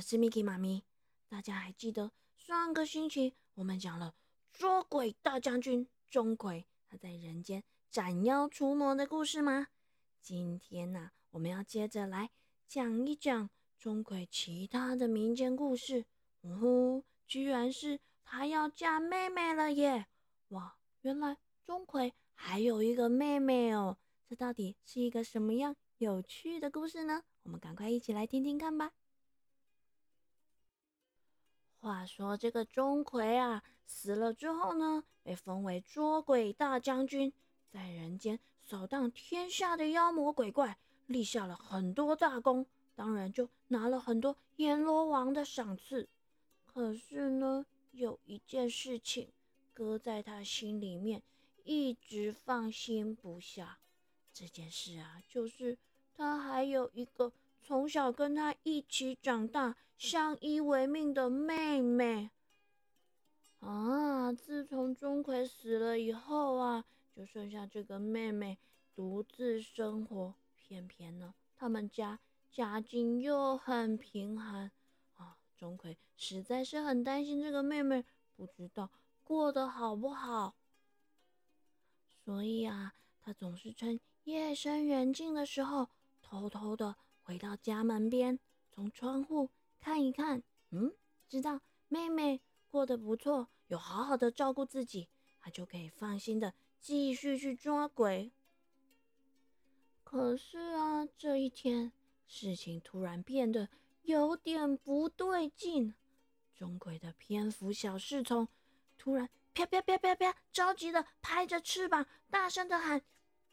[0.00, 0.84] 是 Miki 妈咪。
[1.28, 4.14] 大家还记得上个星期我们讲了
[4.52, 9.68] 捉鬼大将军钟馗他在人间斩妖除魔的故事吗？
[10.22, 12.30] 今天呢，我们要接着来
[12.68, 16.04] 讲一讲钟馗其他的民间故事。
[16.42, 20.06] 呜呼，居然是他要嫁妹妹了耶！
[20.48, 23.98] 哇，原来钟馗还有一个妹妹哦。
[24.28, 27.22] 这到底是一个什么样有趣的故事呢？
[27.42, 28.92] 我们赶快一起来听听看吧。
[31.86, 37.32] 话说这个钟馗啊，死了之后呢，被封为捉鬼大将军，
[37.70, 46.08] 在人间扫荡天下的妖魔鬼怪，立下了很多大功，当然就拿了很多阎罗王的赏赐。
[46.64, 49.28] 可是呢，有一件事情
[49.72, 51.22] 搁在他心里面，
[51.62, 53.78] 一直放心不下。
[54.32, 55.78] 这件事啊，就是
[56.12, 57.30] 他还有一个
[57.66, 62.30] 从小跟他一起长大、相依为命的妹妹
[63.58, 64.32] 啊。
[64.32, 68.56] 自从钟馗死了以后啊，就剩下这个妹妹
[68.94, 70.36] 独自生活。
[70.54, 72.20] 偏偏呢，他们家
[72.52, 74.70] 家境又很贫寒
[75.16, 75.36] 啊。
[75.56, 78.04] 钟馗实在是很担心这个妹妹
[78.36, 78.90] 不知道
[79.24, 80.54] 过得好不好，
[82.24, 83.98] 所以啊，他总是趁。
[84.22, 85.88] 夜深人静的时候，
[86.22, 88.38] 偷偷的回到家门边，
[88.70, 90.94] 从窗户看一看，嗯，
[91.28, 95.08] 知道妹妹过得不错，有好好的照顾自己，
[95.40, 98.30] 他就可以放心的继续去抓鬼。
[100.04, 101.90] 可是啊，这一天
[102.28, 103.68] 事情突然变得
[104.02, 105.94] 有点不对劲，
[106.54, 108.46] 钟馗的蝙蝠小侍从
[108.96, 113.02] 突然啪啪啪啪啪，着急的拍着翅膀，大声的喊。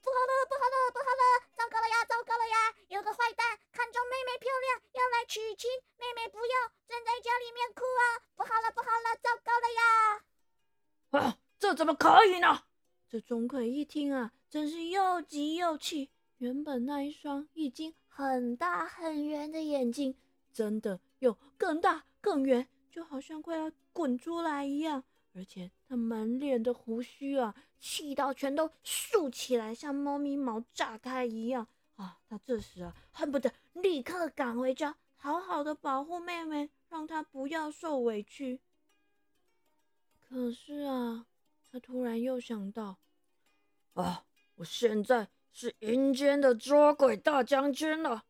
[0.03, 1.24] 不好了，不好了，不好了！
[1.56, 2.75] 糟糕了呀，糟糕了呀！
[2.90, 6.53] 有个坏蛋看中妹妹漂亮，要来娶亲，妹妹不要，
[6.88, 8.19] 正在家里面哭啊！
[8.36, 11.24] 不好了，不好了，糟糕了呀！
[11.31, 12.66] 啊，这怎么可以呢？
[13.08, 16.09] 这钟馗一听啊，真是又急又气。
[16.40, 20.18] 原本那一双已经很大很圆的眼睛，
[20.52, 25.06] 真的有更大更圆，就好像快要滚出来一样。
[25.35, 31.67] 而且他满脸的胡须啊，气到全都竖起来，像猫咪毛炸开一样
[31.97, 32.17] 啊！
[32.27, 38.59] 他这时啊，恨不得立刻赶回家，好好的保护妹妹，让她不要受委屈。
[40.27, 41.27] 可是啊，
[41.71, 42.97] 他突然又想到，
[43.93, 44.25] 啊，
[44.55, 48.23] 我现在是阴间的捉鬼大将军了，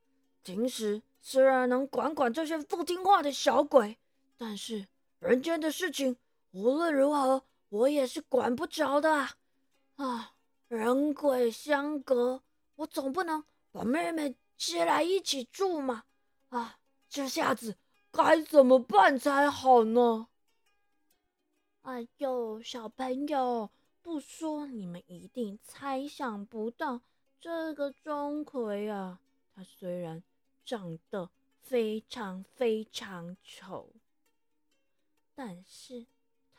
[0.43, 3.97] 平时虽然能管管这些不听话的小鬼，
[4.35, 4.85] 但是
[5.19, 6.17] 人间的事情。
[6.55, 7.43] 无论如何，
[7.73, 9.29] 我也是管不着的
[9.95, 10.35] 啊！
[10.67, 12.43] 人鬼相隔，
[12.75, 16.03] 我总不能把妹妹接来一起住嘛！
[16.49, 16.77] 啊，
[17.09, 17.75] 这下子
[18.11, 20.27] 该怎么办才好呢？
[21.81, 23.71] 哎呦，小朋友，
[24.03, 27.01] 不说你们一定猜想不到，
[27.41, 29.19] 这个钟馗啊，
[29.55, 30.21] 他虽然
[30.63, 31.31] 长得
[31.63, 33.89] 非常非常丑，
[35.33, 36.05] 但是。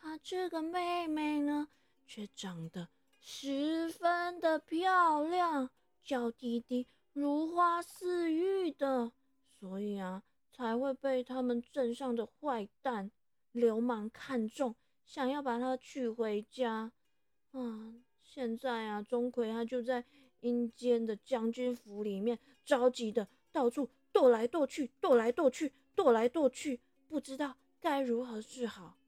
[0.05, 1.67] 他这个妹妹呢，
[2.07, 2.91] 却长得
[3.23, 5.71] 十分的漂亮，
[6.05, 9.13] 娇滴滴、如花似玉的，
[9.59, 10.23] 所以啊，
[10.53, 13.11] 才会被他们镇上的坏蛋、
[13.53, 14.75] 流氓看中，
[15.07, 16.93] 想要把她娶回家。
[17.53, 20.05] 啊，现在啊，钟馗他就在
[20.41, 26.79] 阴间的将军府里面，着急的到处踱来踱去，踱来踱去，踱来踱去，
[27.09, 28.99] 不知道该如何是好。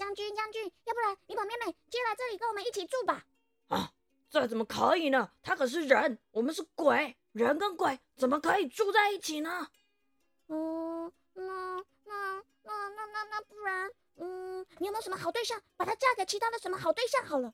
[0.00, 3.26] 嗯，将军将军，要不然你把妹妹接来这里跟我们一起住吧。
[3.68, 3.92] 啊，
[4.30, 5.30] 这怎么可以呢？
[5.42, 9.68] 她可是人，我们是鬼，人跟鬼怎么可以住在一起呢？
[10.48, 17.52] 嗯，那那那那那那不然，嗯，你有没有什么好对象，把她嫁给其他的什么好对象好了？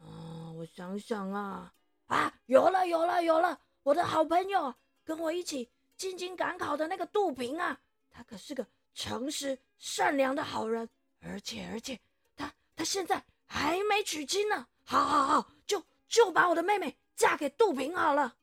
[0.00, 1.72] 啊，我想想啊，
[2.08, 7.80] 啊，有了有了有了，我的好朋友，跟我一起进京赶考的那个杜平啊，
[8.10, 8.66] 他可是个。
[8.94, 10.88] 诚实善良的好人，
[11.20, 11.98] 而且而且，
[12.36, 14.66] 他他现在还没娶亲呢。
[14.84, 18.36] 好好好，就就把我的妹妹嫁给杜平好了。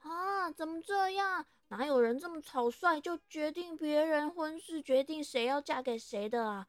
[0.00, 1.46] 啊，怎么这样？
[1.68, 6.66] 哪有人这么草率就决定别人婚事，决定谁要嫁给谁的啊？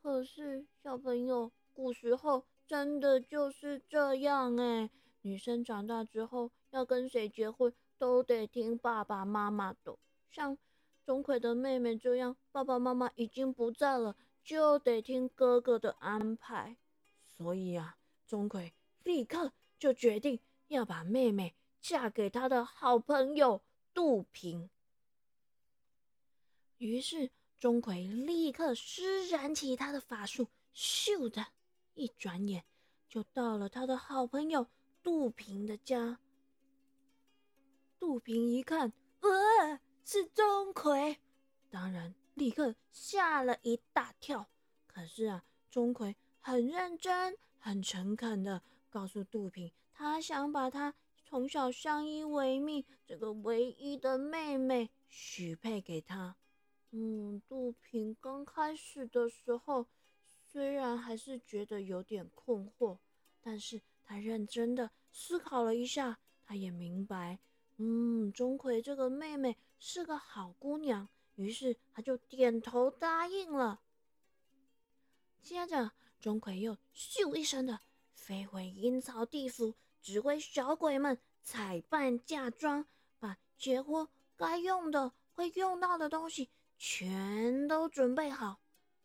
[0.00, 4.90] 可是小朋友，古时候真的就是这样哎。
[5.22, 7.74] 女生长大之后要跟谁结婚？
[7.98, 9.98] 都得听爸爸妈妈的，
[10.36, 10.58] 像
[11.02, 16.76] 钟馗的妹妹这样，爸爸妈妈已经不在了，就得听哥哥的安排。
[17.26, 17.96] 所以啊，
[18.26, 18.70] 钟馗
[19.02, 20.38] 立刻就决定
[20.68, 23.62] 要把妹妹嫁给他的好朋友
[23.94, 24.68] 杜平。
[26.76, 31.46] 于是钟馗立刻施展起他的法术，咻的
[31.94, 32.62] 一转眼
[33.08, 34.66] 就到了他的好朋友
[35.02, 36.18] 杜平的家。
[37.98, 41.16] 杜平一看，呃，是钟馗，
[41.68, 44.46] 当然立刻吓了一大跳。
[44.86, 50.94] 可是啊，钟馗很认真、很诚恳的告诉杜平，他想把他
[51.24, 56.36] 从小相依为命这个唯一的妹妹许配给他。
[56.92, 59.88] 嗯，杜平刚开始的时候，
[60.46, 62.98] 虽然还是觉得有点困惑，
[63.42, 67.40] 但是他认真的思考了一下，他也明白。
[67.78, 73.80] 嗯，钟馗这个妹妹是个好姑娘，于是他就点头答应了。
[75.42, 77.80] 接着，钟馗又咻一声的
[78.14, 82.86] 飞回阴曹地府，指挥小鬼们采办嫁妆，
[83.18, 86.48] 把结婚该用的、会用到的东西
[86.78, 88.58] 全都准备好。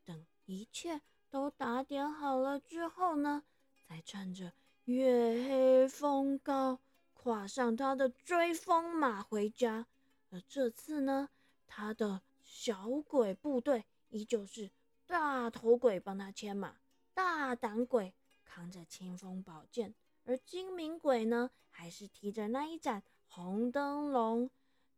[0.06, 3.44] 等一切都打点好了之后呢，
[3.88, 4.54] 再趁着
[4.86, 6.80] 月黑风高。
[7.24, 9.86] 跨上他的追风马回家，
[10.32, 11.30] 而这次呢，
[11.68, 14.72] 他的小鬼部队依旧是
[15.06, 16.78] 大头鬼帮他牵马，
[17.14, 19.94] 大胆鬼扛着清风宝剑，
[20.26, 24.50] 而精明鬼呢，还是提着那一盏红灯笼，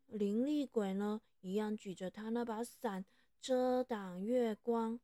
[0.07, 3.03] 伶俐鬼呢，一样举着他那把伞
[3.41, 4.97] 遮挡月光。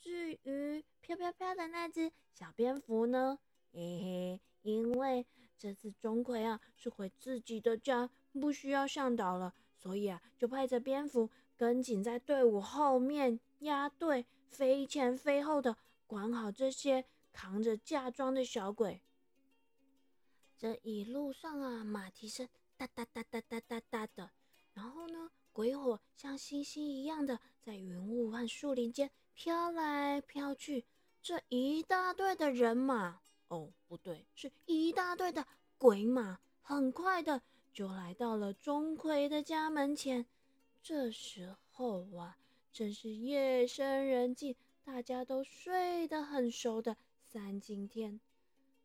[0.00, 3.38] 至于飘飘飘的那只小蝙蝠呢，
[3.70, 5.26] 嘿嘿，因为。
[5.58, 19.00] 这次钟馗啊是回自己的家，不需要向导了，所以啊就派着蝙蝠跟紧在队伍后面压队，飞前飞后的管好这些扛着嫁妆的小鬼。
[20.56, 24.30] 这一路上啊，马蹄声哒哒哒哒哒哒哒的，
[24.72, 30.84] 然后呢，鬼火像星星一样的在云雾和树林间飘来飘去，
[31.22, 33.20] 这一大队的人马。
[33.48, 35.46] 哦，不对，是一大队的
[35.78, 37.42] 鬼马，很快的
[37.72, 40.26] 就来到了钟馗的家门前。
[40.82, 42.36] 这时候啊，
[42.72, 48.20] 正是夜深人静，大家都睡得很熟的三更天，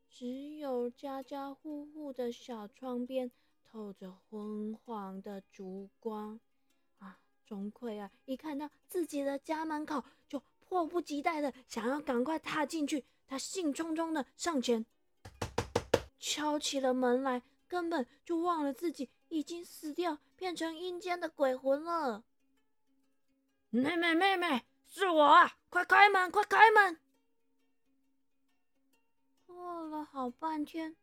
[0.10, 3.32] 只有家家户户的小窗边
[3.66, 6.40] 透着昏黄的烛光。
[7.00, 13.04] 啊，钟馗啊，一看到自己的家门口，就迫不及待的想要赶快踏进去。
[13.30, 14.84] 他兴冲冲的上前，
[16.20, 22.24] 敲起了门来，根本就忘了自己已经死掉，变成阴间的鬼魂了。
[23.70, 25.48] 妹妹，妹妹，是我！
[25.70, 27.00] 快开门，快开门！
[29.46, 30.96] 过了好半天，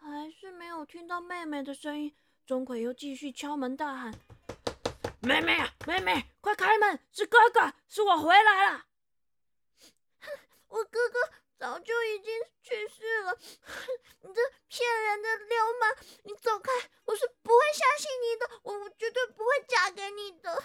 [0.00, 2.12] 还是没有听到妹妹的声音。
[2.44, 4.12] 钟馗又继续敲门大喊
[5.22, 6.98] ：“妹妹啊，妹妹，快开门！
[7.12, 8.86] 是哥哥，是我回来了。
[10.66, 11.39] ”我哥哥。
[11.60, 13.38] 早就已经去世了，
[14.24, 15.94] 你这骗人的流氓！
[16.24, 16.72] 你走开，
[17.04, 20.62] 我是不会相信你的，我我绝对不会嫁给你的。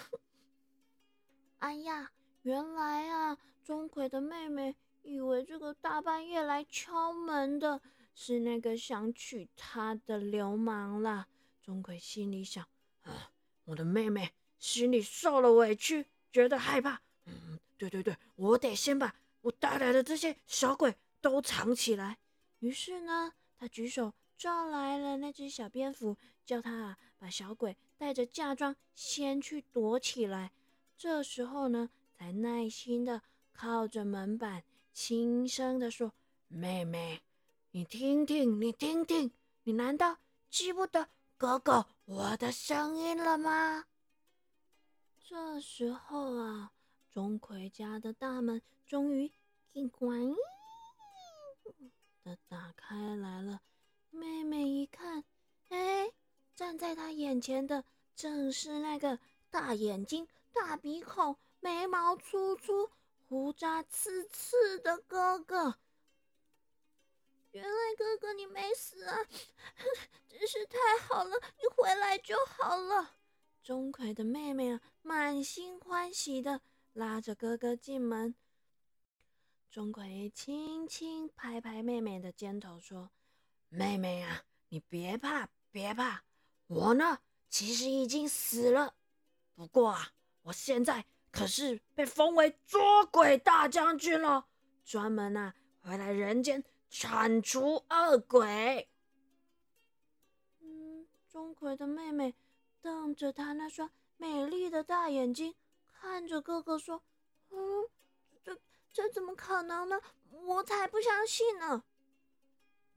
[1.58, 7.82] 哎呀，原来啊，钟馗的妹妹以为这个大半夜来敲门的
[8.14, 11.26] 是那个想娶她的流氓啦。
[11.62, 12.66] 钟馗心里想：
[13.02, 13.32] 啊，
[13.66, 17.02] 我的妹妹心里受了委屈，觉得害怕。
[17.26, 19.14] 嗯，对对对，我得先把。
[19.46, 22.18] 我带来的这些小鬼都藏起来。
[22.58, 30.50] 于是呢，他举手叫来了那只小蝙蝠，叫他啊把小鬼带着嫁妆先去躲起来。
[30.96, 33.22] 这时候呢，才耐心的
[33.52, 36.12] 靠着门板，轻声的说
[36.48, 37.22] ：“妹妹，
[37.70, 39.30] 你听听，你听听，
[39.62, 40.18] 你难道
[40.50, 43.84] 记不得哥哥我的声音了吗？”
[45.24, 46.72] 这时候啊。
[47.12, 49.30] 钟馗家的大门终于
[49.72, 50.36] “叮咣”
[52.22, 53.60] 的打开来了。
[54.10, 55.24] 妹妹一看，
[55.68, 56.12] 哎，
[56.54, 59.18] 站在她眼前的正是那个
[59.50, 62.88] 大眼睛、大鼻孔、眉毛粗粗、
[63.28, 65.78] 胡渣刺刺的哥哥。
[67.50, 69.18] 原来哥哥你没死啊！
[70.28, 70.78] 真是太
[71.08, 73.16] 好了，你回来就好了。
[73.62, 76.60] 钟馗的妹妹啊，满心欢喜的。
[76.92, 78.34] 拉着哥哥进门，
[79.70, 83.10] 钟馗轻轻拍拍妹妹的肩头，说
[83.68, 86.22] ：“妹妹啊，你别怕，别怕，
[86.66, 87.18] 我呢，
[87.50, 88.94] 其实已经死了，
[89.54, 94.46] 不过啊，我现在可是被封为捉鬼大将军了，
[94.84, 98.88] 专门啊回来人间铲除恶鬼。
[100.60, 102.34] 嗯，钟馗的妹妹
[102.80, 105.54] 瞪着他那双美丽的大眼睛，
[105.92, 107.02] 看着哥哥说
[107.52, 107.88] ：“嗯，
[108.96, 110.00] 这怎么可能呢？
[110.30, 111.84] 我才不相信呢！”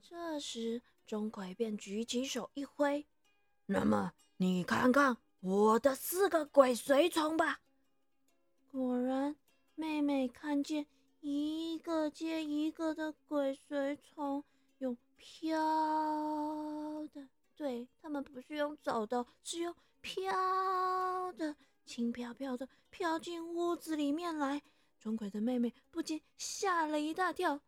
[0.01, 3.05] 这时，钟馗便举起手一挥
[3.67, 7.59] ：“那么，你看看我的四个鬼随从吧。”
[8.71, 9.35] 果然，
[9.75, 10.87] 妹妹看见
[11.19, 14.45] 一个接一个的鬼随从
[14.77, 15.59] 用飘
[17.13, 17.27] 的，
[17.57, 24.61] 对他们不是用走的，是用飘的，轻飘飘的飘进屋子里面来。
[24.99, 27.61] 钟馗的妹妹不禁吓了一大跳，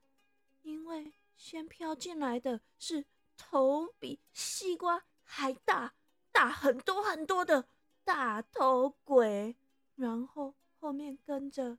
[0.61, 3.05] 因为先飘进来的是
[3.37, 5.93] 头比西瓜还大、
[6.31, 7.67] 大很多很多的
[8.03, 9.55] 大头鬼，
[9.95, 10.53] 然后。
[10.83, 11.77] 后面跟着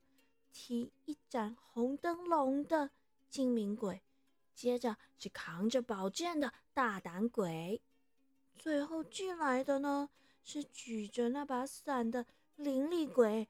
[0.52, 2.90] 提一盏红灯笼的
[3.28, 4.00] 精明鬼，
[4.54, 7.82] 接着是扛着宝剑的大胆鬼，
[8.54, 10.08] 最后进来的呢
[10.44, 13.48] 是举着那把伞的伶俐鬼。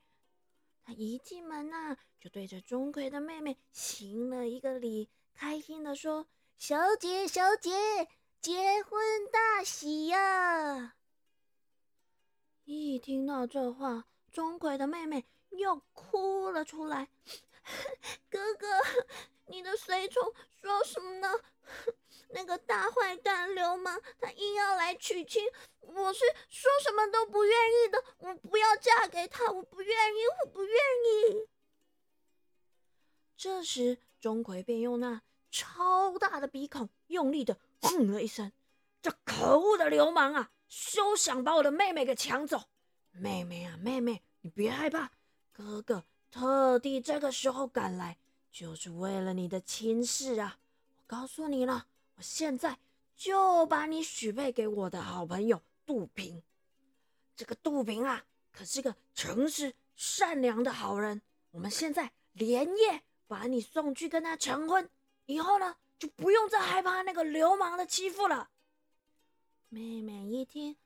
[0.85, 6.27] 他一进门呐，就对着钟馗的妹妹行了一个礼，开心的说
[6.59, 7.71] ：“小姐，小姐，
[8.41, 10.95] 结婚大喜呀！”
[12.65, 15.25] 一听到这话，钟馗的妹妹。
[15.53, 17.11] 又哭了出来，
[18.31, 18.67] 哥哥，
[19.47, 21.29] 你的随从说什么呢？
[22.35, 25.45] 那个大坏蛋流氓，他硬要来娶亲，
[25.81, 31.49] 我是说什么都不愿意的，我不要嫁给他，我不愿意，我不愿意。
[33.37, 35.21] 这时，钟馗便用那
[35.51, 38.53] 超大的鼻孔用力的哼了一声
[39.03, 42.63] ：“这可恶的流氓啊，休想把我的妹妹给抢走！
[43.11, 45.11] 妹妹啊，妹妹，你别害怕。”
[45.53, 48.17] 哥哥特地这个时候赶来，
[48.53, 50.59] 就是为了你的亲事啊！
[50.99, 52.79] 我告诉你了，我现在
[53.17, 56.43] 就把你许配给我的好朋友杜平。
[57.35, 61.23] 这个杜平啊，可是个诚实善良的好人。
[61.51, 64.89] 我们现在连夜把你送去跟他成婚，
[65.25, 68.51] 以后呢，就不用再害怕那个流氓的欺负了。
[69.71, 70.77] 妹妹一听，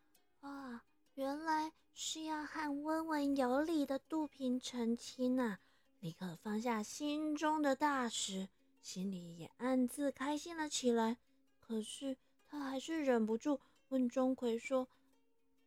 [0.41, 1.73] 啊，原来。
[1.99, 5.57] 是要和温文有礼的杜平成亲呐！
[6.01, 8.49] 立刻放下心中的大石，
[8.81, 11.17] 心里也暗自开心了起来。
[11.61, 14.89] 可是他还是忍不住问钟馗说：“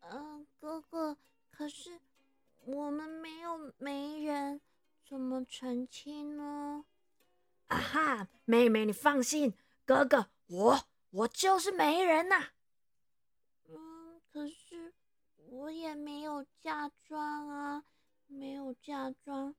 [0.02, 1.18] 嗯，哥哥，
[1.52, 2.00] 可是
[2.66, 4.62] 我们没有媒人，
[5.08, 6.86] 怎么成亲呢？”
[7.68, 9.54] 啊哈，妹妹你放心，
[9.86, 10.80] 哥哥我
[11.12, 12.50] 我就是媒人呐。
[13.68, 14.94] 嗯，可是。
[15.52, 17.84] 我也没有嫁妆啊，
[18.28, 19.56] 没有嫁妆，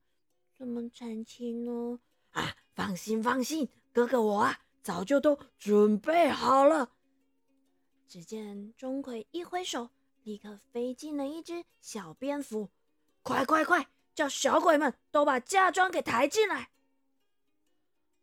[0.61, 1.99] 怎么成亲呢？
[2.33, 6.91] 啊，放心放心，哥哥我啊，早就都准备好了。
[8.07, 9.89] 只见钟馗一挥手，
[10.21, 12.69] 立刻飞进了一只小蝙蝠，
[13.23, 16.69] 快快快，叫小鬼们都把嫁妆给抬进来。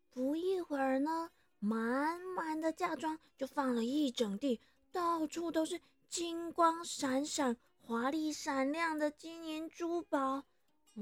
[0.09, 4.61] 不一会儿呢，满满的嫁妆就放了一整地，
[4.93, 5.81] 到处都是。
[6.09, 10.45] 金光闪闪、华丽闪亮的金银珠宝，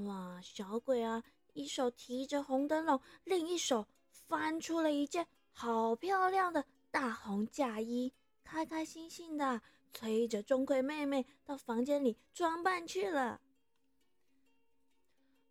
[0.05, 0.39] 哇！
[0.43, 1.23] 小鬼啊，
[1.53, 8.13] 一手提着红灯笼，另一手翻出了一件好漂亮的大红嫁衣，
[8.43, 9.61] 开开心心的
[9.91, 13.41] 催着钟馗妹妹到房间里装扮去了。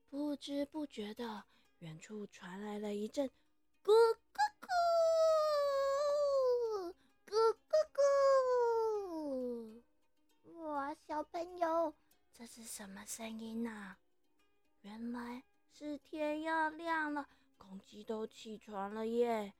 [0.08, 1.44] 不知不觉的，
[1.80, 3.28] 远处传来了一阵
[3.82, 3.90] “咕
[4.32, 4.68] 咕咕
[7.26, 7.74] 咕咕
[10.44, 10.62] 咕。
[10.62, 10.94] 哇”。
[11.06, 11.92] 小朋友，
[12.32, 13.96] 这是什么声音呢？
[14.82, 15.42] 原来
[15.72, 17.28] 是天要亮了，
[17.58, 19.54] 公鸡都起床了耶！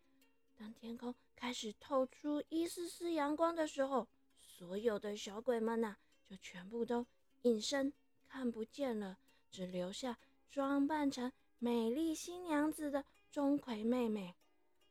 [0.57, 4.09] 当天空开始透出一丝丝阳光的时候，
[4.41, 5.97] 所有的小鬼们呐，
[6.29, 7.07] 就全部都
[7.43, 7.93] 隐身
[8.29, 9.19] 看不见了，
[9.51, 10.19] 只留下
[10.51, 14.35] 装扮成美丽新娘子的钟馗妹妹。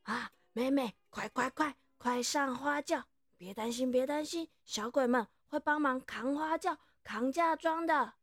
[0.03, 3.05] 啊，妹妹，快快快，快上花轿！
[3.37, 5.27] 别担心，别担心，小鬼们。
[5.47, 8.15] 会帮忙扛花轿、扛嫁妆的。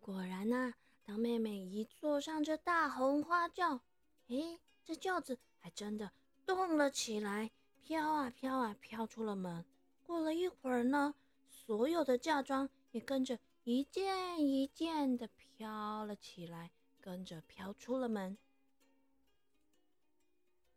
[0.00, 0.72] 果然呐，
[1.04, 3.80] 当妹妹一坐上这大红花轿，
[4.28, 6.10] 诶，这轿子还真的
[6.46, 7.50] 动了起来，
[7.82, 9.64] 飘啊飘啊飘出了门。
[10.06, 11.14] 过了一会儿呢，
[11.50, 18.38] 所有的嫁妆也跟着一件一件的飘了起来，跟着飘出了门。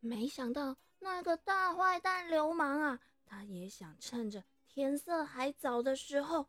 [0.01, 2.99] 没想到那个大坏蛋流氓啊！
[3.23, 6.47] 他也想趁着天色还早的时候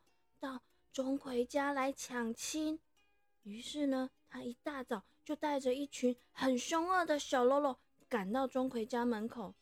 [0.92, 2.78] 钟馗家来抢亲，
[3.44, 7.78] 于是呢，他一大早就带着一群很凶恶的小喽啰
[8.10, 9.54] 赶到钟馗家门口。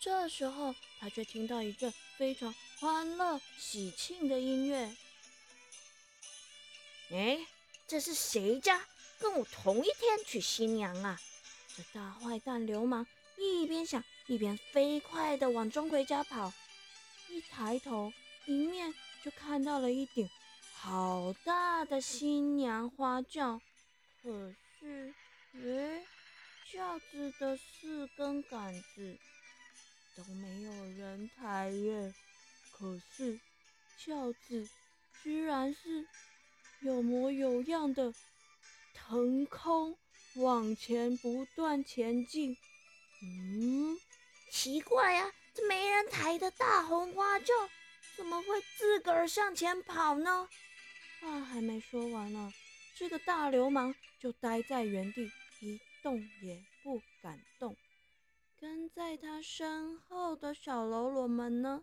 [0.00, 4.96] 这时候，他却听到一阵非常欢乐、喜庆的音乐。
[7.10, 7.46] 哎，
[7.86, 8.86] 这是谁家
[9.18, 11.20] 跟我同一天娶新娘啊？
[11.76, 13.06] 这大坏蛋流氓
[13.36, 16.50] 一边想，一边飞快地往钟馗家跑。
[17.28, 18.10] 一抬头，
[18.46, 18.92] 迎面
[19.22, 20.28] 就看到了一顶
[20.74, 23.60] 好大的新娘花轿。
[24.22, 25.14] 可是，
[25.54, 26.04] 诶，
[26.72, 29.18] 轿子的四根杆子
[30.16, 32.14] 都没有人抬耶。
[32.72, 33.38] 可是，
[34.04, 34.68] 轿子
[35.22, 36.06] 居然是
[36.80, 38.12] 有模有样的
[38.94, 39.96] 腾空
[40.36, 42.56] 往前不断前进。
[43.22, 43.98] 嗯，
[44.50, 45.30] 奇怪呀。
[45.52, 47.52] 这没人抬的大红花轿，
[48.20, 50.46] 怎么会自个儿向前跑呢？
[51.22, 52.52] 话还没说完呢，
[52.94, 57.74] 这个大流氓就呆在原地，一动也不敢动。
[58.58, 61.82] 跟在他身后的小喽啰们呢，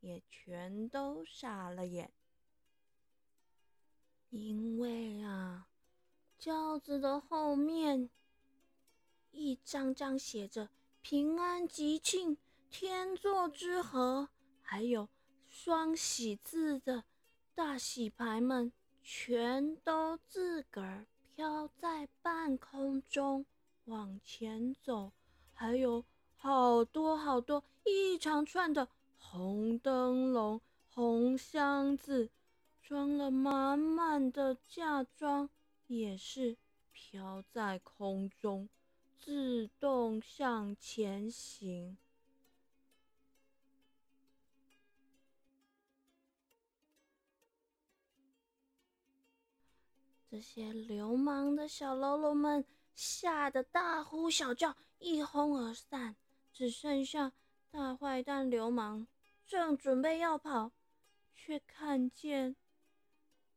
[0.00, 2.12] 也全都傻了眼。
[4.28, 5.68] 因为啊，
[6.38, 8.10] 轿子的后面
[9.30, 10.68] 一张张写着
[11.00, 12.36] “平安吉庆”。
[12.70, 14.28] 天作之合，
[14.60, 15.08] 还有
[15.60, 17.02] 双喜字的
[17.52, 18.72] 大喜牌们，
[19.02, 23.44] 全都自个儿飘在半空中
[23.86, 25.10] 往前走，
[25.52, 26.04] 还有
[26.36, 28.86] 好多好多一长串的
[29.18, 30.60] 红灯笼、
[30.94, 32.30] 红箱子，
[32.80, 35.50] 装了满满的嫁妆，
[35.88, 36.56] 也是
[36.92, 38.68] 飘在空中，
[39.18, 41.98] 自动向前行。
[50.30, 52.62] 这些流氓的小喽啰们
[52.94, 56.16] 吓得大呼小叫，一哄而散，
[56.52, 57.32] 只剩下
[57.70, 59.06] 大坏蛋流氓
[59.46, 60.72] 正准备要跑，
[61.34, 62.56] 却看见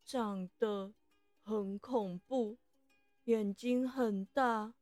[0.06, 0.94] 长得
[1.44, 2.58] 很恐怖、
[3.26, 4.74] 眼睛很大、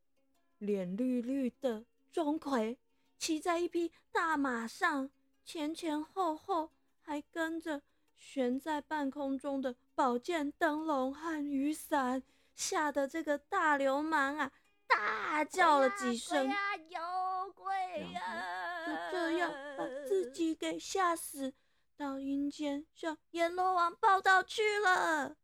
[0.60, 2.78] 脸绿绿的钟馗，
[3.18, 5.10] 骑在一匹大马上，
[5.44, 6.70] 前前后后
[7.02, 7.82] 还跟着。
[8.22, 12.24] 悬在半空中的宝剑、灯笼和雨伞，
[12.56, 14.50] 吓得这个大流氓啊
[14.88, 16.48] 大叫了几声，
[16.88, 18.86] 有鬼呀！
[18.88, 21.54] 就这样把自己给吓死，
[21.98, 25.36] 到阴间向阎罗王报道去了。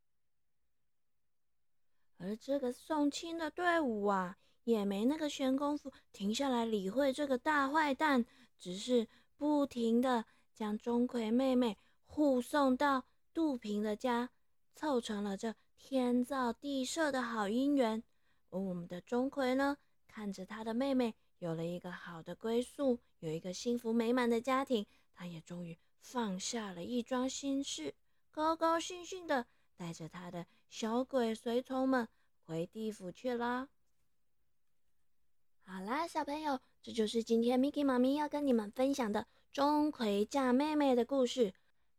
[2.17, 8.25] 而这个送亲的队伍啊，也没那个闲工夫停下来理会这个大坏蛋，
[8.57, 11.77] 只是不停的将钟馗妹妹。
[12.05, 14.29] 护送到杜平的家，
[14.75, 18.03] 凑成了这天造地设的好姻缘。
[18.49, 27.95] 而我们的钟馗呢，看着他的妹妹有了一个好的归宿，有一个幸福美满的家庭，他也终于放下了一桩心事，
[28.31, 32.07] 高高兴兴的带着他的小鬼随从们
[32.45, 33.69] 回地府去啦。
[35.63, 41.53] 好啦，小朋友，这就是今天 Miki 妈咪要跟你们分享的钟馗嫁妹妹的故事。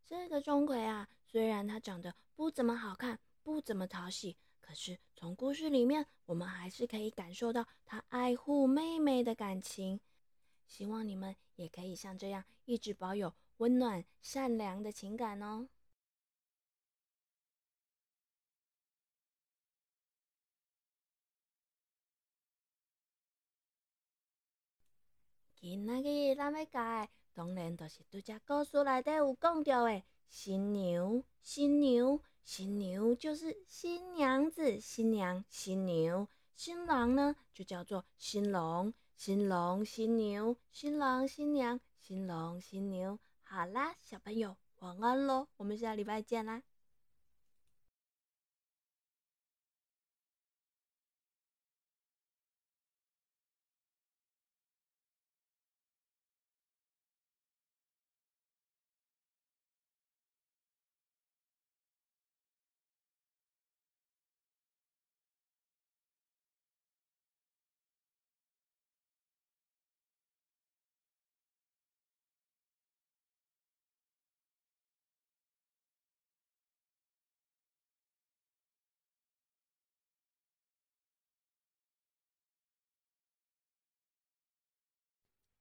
[0.07, 9.99] 这个钟馗啊，虽然他长得不怎么好看，不怎么讨喜，可是从故事里面，我们还是可以感受到他爱护妹妹的感情。
[10.67, 15.67] 希望你们也可以像这样，一直保有温暖、善良的情感哦。
[25.55, 27.09] 今仔日咱要教。
[27.33, 43.19] 当然，就是拄只故事内底有讲到的新娘，新娘，新娘就是新娘子，新娘，新娘，新郎呢就叫做新郎，新郎，新娘，新郎，新娘，新郎，新娘。
[43.43, 46.63] 好啦，小朋友，晚安喽，我们下礼拜见啦。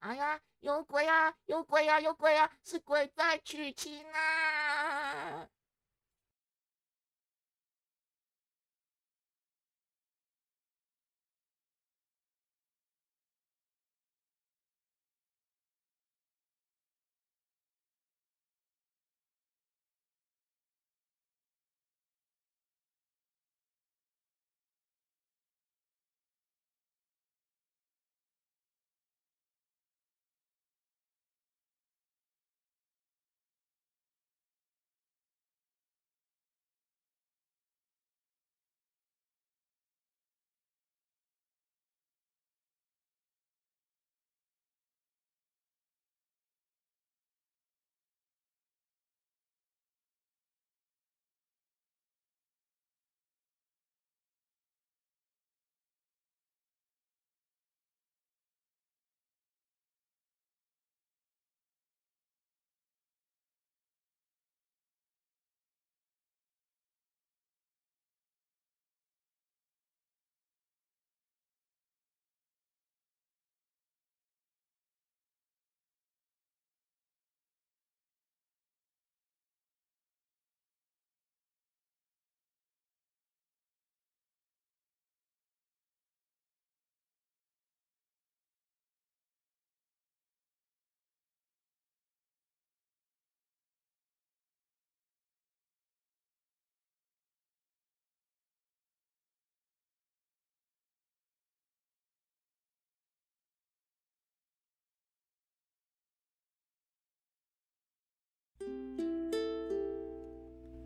[0.06, 1.34] 哎呀，有鬼啊！
[1.48, 2.00] 有鬼啊！
[2.00, 2.52] 有鬼啊！
[2.64, 5.48] 是鬼在娶亲啊！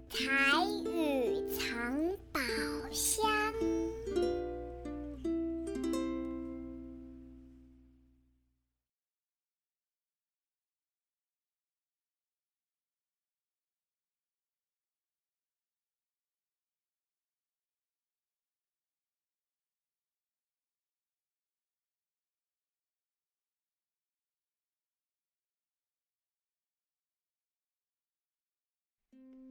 [0.09, 0.25] 彩
[0.85, 2.41] 雨藏宝
[2.91, 3.28] 箱。